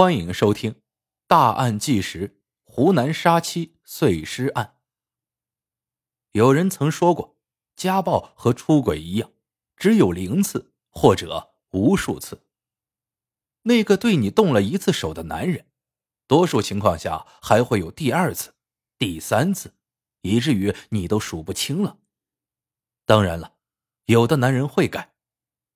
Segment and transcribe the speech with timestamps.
[0.00, 0.70] 欢迎收听
[1.26, 4.64] 《大案纪实：湖南杀妻碎尸案》。
[6.30, 7.36] 有人曾说过，
[7.74, 9.32] 家暴和出轨一样，
[9.76, 12.46] 只有零次或者无数次。
[13.62, 15.66] 那个对你动了一次手的男人，
[16.28, 18.54] 多数情况下还会有第二次、
[18.98, 19.74] 第三次，
[20.20, 21.98] 以至于你都数不清了。
[23.04, 23.54] 当然了，
[24.04, 25.16] 有的男人会改，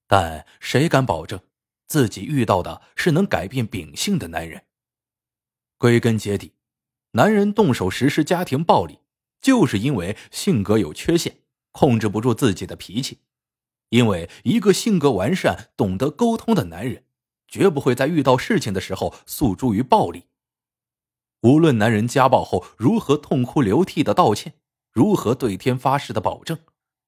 [0.07, 1.41] 但谁敢保证？
[1.93, 4.63] 自己遇到的是能改变秉性的男人。
[5.77, 6.55] 归根结底，
[7.11, 9.01] 男人动手实施家庭暴力，
[9.43, 13.19] 就是因为性格有缺陷，控制不住自己的脾气。
[13.91, 17.05] 因为一个性格完善、懂得沟通的男人，
[17.47, 20.25] 绝不会在遇到事情的时候诉诸于暴力。
[21.43, 24.55] 无论男人家暴后如何痛哭流涕的道歉，
[24.93, 26.59] 如何对天发誓的保证，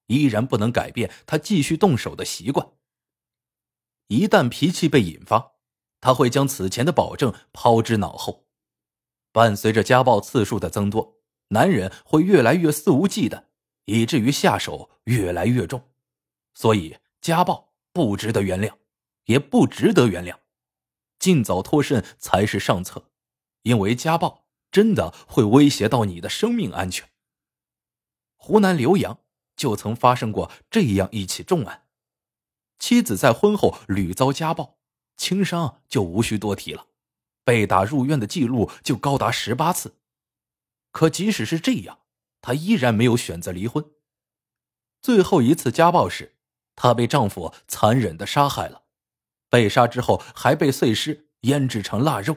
[0.08, 2.68] 依然不能改变他继续动手的习惯。
[4.08, 5.52] 一旦脾气被引发，
[6.00, 8.46] 他会将此前的保证抛之脑后。
[9.32, 11.16] 伴随着家暴次数的增多，
[11.48, 13.44] 男人会越来越肆无忌惮，
[13.86, 15.90] 以至于下手越来越重。
[16.54, 18.74] 所以，家暴不值得原谅，
[19.24, 20.36] 也不值得原谅，
[21.18, 23.10] 尽早脱身才是上策。
[23.62, 27.08] 因为家暴真的会威胁到你的生命安全。
[28.36, 29.20] 湖南浏阳
[29.56, 31.83] 就曾发生过这样一起重案。
[32.78, 34.78] 妻子在婚后屡遭家暴，
[35.16, 36.86] 轻伤就无需多提了，
[37.44, 39.96] 被打入院的记录就高达十八次。
[40.90, 42.00] 可即使是这样，
[42.40, 43.84] 她依然没有选择离婚。
[45.00, 46.36] 最后一次家暴时，
[46.76, 48.84] 她被丈夫残忍的杀害了，
[49.48, 52.36] 被杀之后还被碎尸腌制成腊肉。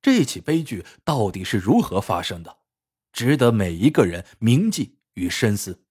[0.00, 2.58] 这起悲剧到底是如何发生的？
[3.12, 5.84] 值得每一个人铭记与深思。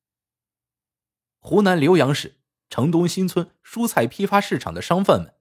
[1.40, 2.40] 湖南浏阳市。
[2.70, 5.34] 城东新村蔬菜批发市场的商贩们，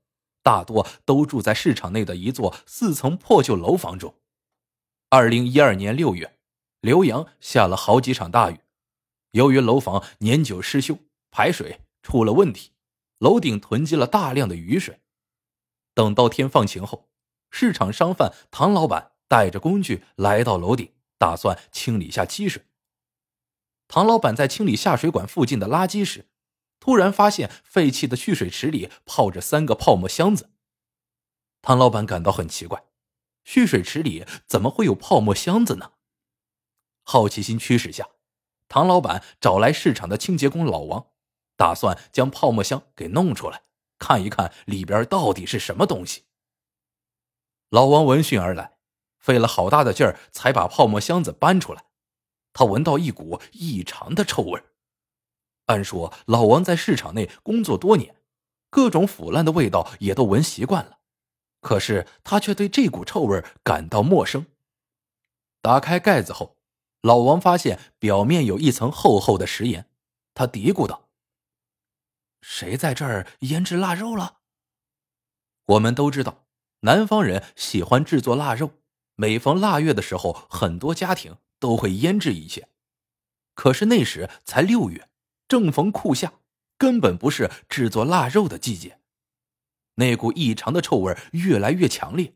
[0.42, 4.14] 大多都住在市场内的一座四层破旧楼房中。
[5.08, 6.38] 二零一二年六月，
[6.80, 8.60] 浏阳下了好几场大雨，
[9.32, 10.98] 由于楼房年久失修，
[11.30, 12.72] 排水出了问题，
[13.18, 15.00] 楼顶囤积了大量的雨水。
[15.94, 17.08] 等到天放晴后，
[17.50, 22.64] 市场商贩唐老板带着工具来到楼顶，打算清理下积水。
[23.86, 26.26] 唐老板在清理下水管附近的垃圾时，
[26.84, 30.50] 突然发现废弃的蓄水池里泡着三个泡沫箱子，
[31.62, 32.84] 唐老板感到很奇怪，
[33.42, 35.92] 蓄水池里怎么会有泡沫箱子呢？
[37.02, 38.10] 好奇心驱使下，
[38.68, 41.06] 唐老板找来市场的清洁工老王，
[41.56, 43.62] 打算将泡沫箱给弄出来，
[43.98, 46.24] 看一看里边到底是什么东西。
[47.70, 48.76] 老王闻讯而来，
[49.18, 51.86] 费了好大的劲儿才把泡沫箱子搬出来，
[52.52, 54.66] 他闻到一股异常的臭味儿。
[55.66, 58.16] 按说，老王在市场内工作多年，
[58.70, 60.98] 各种腐烂的味道也都闻习惯了，
[61.60, 64.46] 可是他却对这股臭味感到陌生。
[65.62, 66.58] 打开盖子后，
[67.00, 69.88] 老王发现表面有一层厚厚的食盐，
[70.34, 71.08] 他嘀咕道
[72.42, 74.40] ：“谁在这儿腌制腊肉了？”
[75.64, 76.44] 我们都知道，
[76.80, 78.82] 南方人喜欢制作腊肉，
[79.14, 82.68] 每逢腊月的时候，很多家庭都会腌制一些。
[83.54, 85.08] 可是那时才六月。
[85.54, 86.40] 正逢酷夏，
[86.76, 88.98] 根本不是制作腊肉的季节。
[89.94, 92.34] 那股异常的臭味越来越强烈，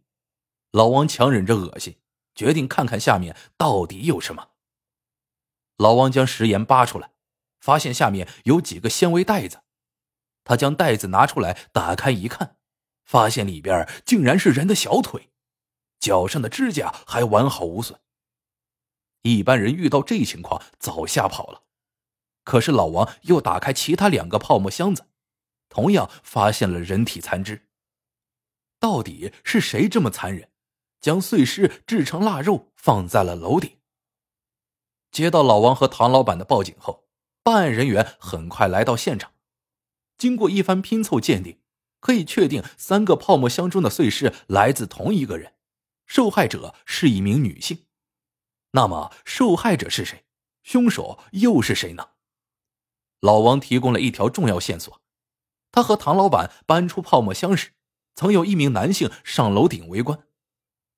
[0.70, 1.96] 老王强忍着恶心，
[2.36, 4.50] 决定看看下面到底有什么。
[5.78, 7.10] 老王将食盐扒出来，
[7.58, 9.62] 发现下面有几个纤维袋子。
[10.44, 12.58] 他将袋子拿出来，打开一看，
[13.04, 15.32] 发现里边竟然是人的小腿，
[15.98, 17.98] 脚上的指甲还完好无损。
[19.22, 21.64] 一般人遇到这情况早吓跑了。
[22.48, 25.04] 可是老王又打开其他两个泡沫箱子，
[25.68, 27.68] 同样发现了人体残肢。
[28.80, 30.48] 到底是谁这么残忍，
[30.98, 33.76] 将碎尸制成腊肉放在了楼顶？
[35.10, 37.06] 接到老王和唐老板的报警后，
[37.42, 39.34] 办案人员很快来到现场。
[40.16, 41.60] 经过一番拼凑鉴定，
[42.00, 45.52] 可以确定三个泡沫箱中的碎尸来自同一个人，
[46.06, 47.84] 受害者是一名女性。
[48.70, 50.24] 那么，受害者是谁？
[50.62, 52.12] 凶手又是谁呢？
[53.20, 55.00] 老王提供了一条重要线索：
[55.72, 57.72] 他和唐老板搬出泡沫箱时，
[58.14, 60.20] 曾有一名男性上楼顶围观。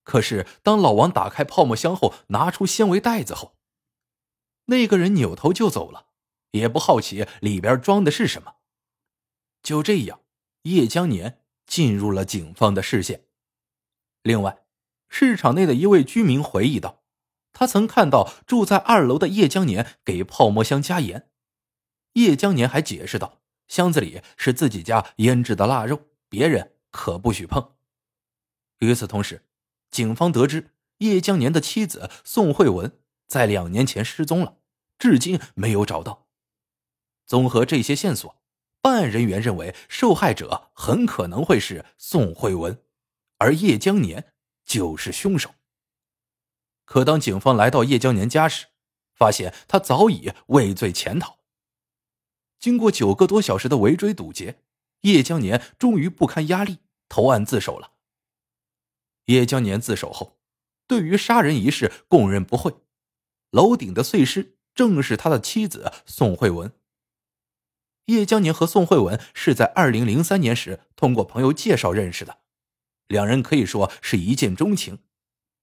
[0.03, 3.55] 可是，当老王打开泡沫箱后，拿出纤维袋子后，
[4.67, 6.07] 那个人扭头就走了，
[6.53, 8.57] 也不好奇里边装的是什么。
[9.63, 10.21] 就这样，
[10.63, 13.27] 叶江年进入了警方的视线。
[14.23, 14.65] 另外，
[15.09, 17.03] 市场内的一位居民回忆道，
[17.53, 21.30] 他曾看到住在二楼的叶江年给泡沫箱加盐。
[22.15, 27.75] 叶江年还解释道：“箱子里是自己家腌制的腊肉，别人可不许碰。”
[28.81, 29.45] 与此同时，
[29.91, 34.57] 警方得知叶江年的妻子宋慧文在两年前失踪了，
[34.99, 36.29] 至今没有找到。
[37.27, 38.43] 综合这些线索，
[38.83, 42.83] 办案人员认为受害者很可能会是宋慧文，
[43.39, 44.33] 而叶江年
[44.65, 45.55] 就是凶手。
[46.85, 48.67] 可当警方来到叶江年家时，
[49.15, 51.40] 发现他早已畏罪潜逃。
[52.61, 54.63] 经过九个多小时的围追堵截，
[55.01, 56.79] 叶江年终于不堪压力
[57.09, 57.93] 投案自首了。
[59.25, 60.39] 叶江年自首后，
[60.87, 62.75] 对于杀人一事供认不讳，
[63.51, 66.73] 楼顶的碎尸正是他的妻子宋慧文。
[68.07, 72.39] 叶江年和宋慧文是在二零零三年时通过朋友介绍认识的，
[73.07, 74.99] 两人可以说是一见钟情。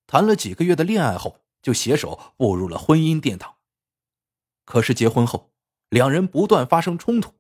[0.08, 3.58] 谈了几个月的恋爱后，就携手步入了婚姻殿堂。
[4.64, 5.52] 可是结婚后，
[5.90, 7.36] 两人不断发生冲突，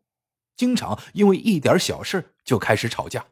[0.55, 3.27] 经常因为一点小事就开始吵架。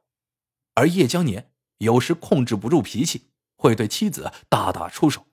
[0.73, 5.25] 而叶江年有时控制不住脾气，会对妻子大打出手。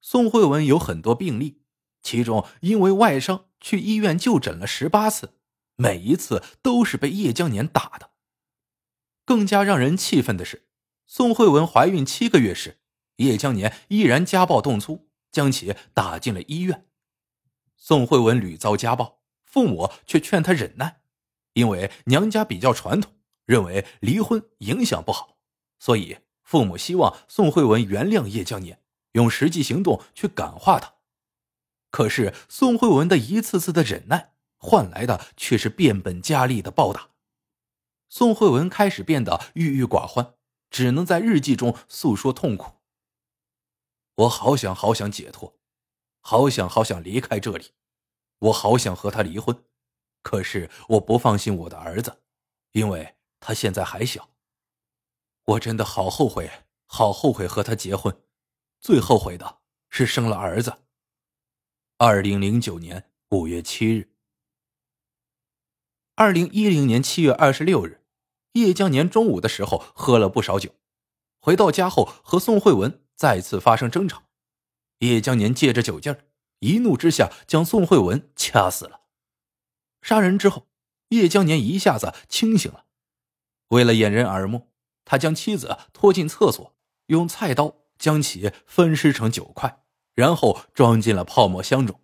[0.00, 1.62] 宋慧文有很多病例，
[2.02, 5.34] 其中因为外伤去医院就诊了十八次，
[5.76, 8.10] 每一次都是被叶江年打的。
[9.24, 10.68] 更加让人气愤的是，
[11.06, 12.78] 宋慧文怀孕七个月时。
[13.16, 16.86] 叶江年依然家暴动粗，将其打进了医院。
[17.76, 21.00] 宋慧文屡遭家暴，父母却劝她忍耐，
[21.52, 23.12] 因为娘家比较传统，
[23.44, 25.36] 认为离婚影响不好，
[25.78, 28.82] 所以父母希望宋慧文原谅叶江年，
[29.12, 30.94] 用实际行动去感化他。
[31.90, 37.10] 可是宋慧文的一次次的忍耐，换来的却是变本加厉的暴打。
[38.08, 40.34] 宋慧文开始变得郁郁寡欢，
[40.70, 42.74] 只能在日记中诉说痛苦。
[44.16, 45.58] 我好想好想解脱，
[46.28, 47.70] 好想好想离开这里，
[48.40, 49.62] 我好想和他离婚，
[50.22, 52.20] 可是我不放心我的儿子，
[52.72, 54.28] 因为他现在还小。
[55.44, 56.50] 我真的好后悔，
[56.86, 58.20] 好后悔和他结婚，
[58.80, 60.78] 最后悔的是生了儿子。
[61.98, 64.10] 二零零九年五月七日，
[66.16, 68.04] 二零一零年七月二十六日，
[68.54, 70.74] 叶江年中午的时候喝了不少酒，
[71.38, 73.04] 回到家后和宋慧文。
[73.14, 74.24] 再次发生争吵，
[74.98, 76.24] 叶江年借着酒劲儿，
[76.60, 79.02] 一怒之下将宋慧文掐死了。
[80.00, 80.68] 杀人之后，
[81.08, 82.84] 叶江年一下子清醒了。
[83.68, 84.72] 为了掩人耳目，
[85.04, 86.74] 他将妻子拖进厕所，
[87.06, 89.82] 用菜刀将其分尸成九块，
[90.14, 92.00] 然后装进了泡沫箱中。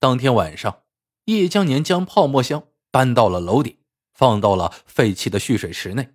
[0.00, 0.84] 当天晚上，
[1.26, 3.78] 叶江年将泡沫箱搬到了楼顶，
[4.14, 6.14] 放到了废弃的蓄水池内。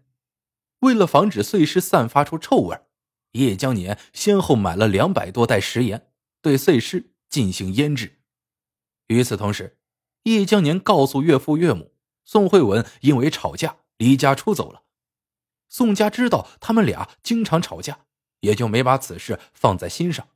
[0.80, 2.78] 为了防止碎尸散发出臭味
[3.34, 6.08] 叶江年先后买了两百多袋食盐，
[6.42, 8.22] 对碎尸进行腌制。
[9.08, 9.78] 与此同时，
[10.24, 11.94] 叶江年告诉岳父岳母，
[12.26, 14.84] 宋慧文因为吵架离家出走了。
[15.68, 18.06] 宋家知道他们俩经常吵架，
[18.42, 20.30] 也就没把此事放在心上。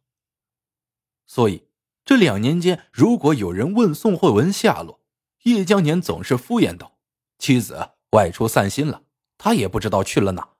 [1.27, 1.67] 所以
[2.03, 5.01] 这两年间，如果有人问宋慧文下落，
[5.43, 6.97] 叶江年总是敷衍道
[7.37, 9.03] ：“妻子外出散心了，
[9.37, 10.55] 他也不知道去了哪。”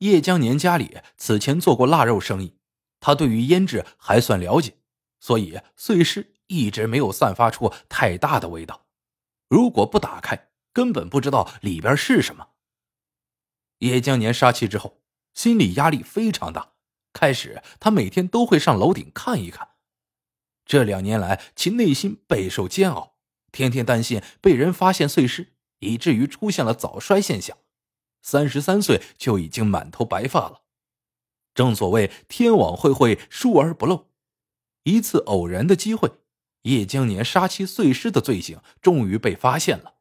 [0.00, 2.56] 叶江年家里此前做过腊肉生意，
[3.00, 4.76] 他对于腌制还算了解，
[5.18, 8.86] 所以碎尸一直没有散发出太大的味道。
[9.48, 12.48] 如果不打开，根本不知道里边是什么。
[13.80, 15.02] 叶江年杀妻之后，
[15.34, 16.72] 心理压力非常大，
[17.12, 19.68] 开始他每天都会上楼顶看一看。
[20.64, 23.16] 这两年来，其内心备受煎熬，
[23.52, 27.58] 天天担心被人发现碎尸，以至于出现了早衰现象。
[28.22, 30.62] 三十三岁就已经满头白发了，
[31.54, 34.10] 正所谓天网恢恢，疏而不漏。
[34.84, 36.10] 一次偶然的机会，
[36.62, 39.94] 叶江年杀妻碎尸的罪行终于被发现了。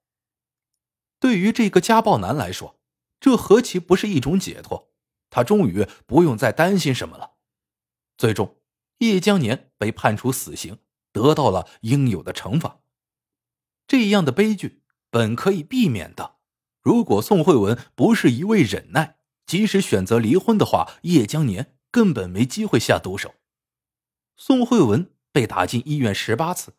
[1.19, 2.79] 对于这个家暴男来说，
[3.19, 4.89] 这何其不是一种解脱？
[5.29, 7.33] 他终于不用再担心什么了。
[8.17, 8.57] 最终，
[8.99, 10.79] 叶江年被判处死刑，
[11.11, 12.79] 得到了应有的惩罚。
[13.85, 16.38] 这样的悲剧本可以避免的。
[16.89, 23.35] 如果宋慧文不是一味忍耐，即使选择离婚的话，叶江年根本没机会下毒手。
[24.35, 26.73] 宋慧文被打进医院十八次，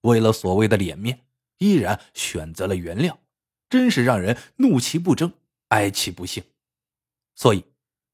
[0.00, 1.20] 为了所谓的脸面，
[1.58, 3.18] 依然选择了原谅，
[3.70, 5.32] 真是让人怒其不争，
[5.68, 6.42] 哀其不幸。
[7.36, 7.66] 所以，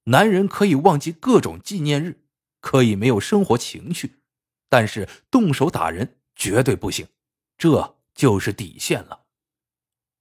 [0.05, 2.21] 男人可以忘记各种纪念日，
[2.61, 4.17] 可以没有生活情趣，
[4.69, 7.07] 但是动手打人绝对不行，
[7.57, 9.25] 这就是底线了。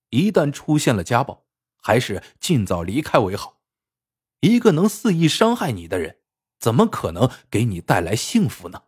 [0.10, 1.46] 一旦出现了家暴，
[1.78, 3.62] 还是尽早离开为好。
[4.42, 6.20] 一个能肆意伤害你的人，
[6.60, 8.84] 怎么可能给你带来幸福呢？